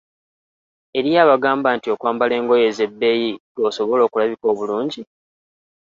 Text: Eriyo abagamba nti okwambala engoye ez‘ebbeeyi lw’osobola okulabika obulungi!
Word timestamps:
Eriyo 0.97 1.19
abagamba 1.23 1.69
nti 1.77 1.87
okwambala 1.93 2.33
engoye 2.39 2.63
ez‘ebbeeyi 2.71 3.29
lw’osobola 3.55 4.01
okulabika 4.07 4.45
obulungi! 4.51 5.01